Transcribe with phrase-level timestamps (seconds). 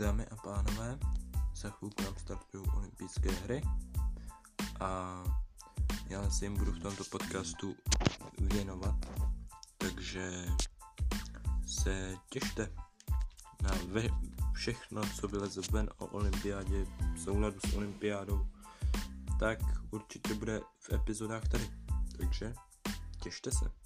[0.00, 0.98] Dámy a pánové,
[1.54, 3.62] za chvilku nám startují olympijské hry
[4.80, 5.22] a
[6.08, 7.76] já si jim budu v tomto podcastu
[8.38, 8.94] věnovat,
[9.78, 10.46] takže
[11.66, 12.72] se těšte
[13.62, 14.02] na ve,
[14.52, 18.46] všechno, co vyleze ven o olympiádě, v souladu s olympiádou,
[19.38, 19.58] tak
[19.90, 21.70] určitě bude v epizodách tady.
[22.16, 22.54] Takže
[23.22, 23.79] těšte se.